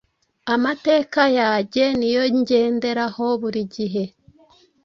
Amateka 0.53 1.21
yajye 1.37 1.85
niyo 1.97 2.23
ngenderaho 2.37 3.25
buri 3.41 3.61
gihe 3.75 4.03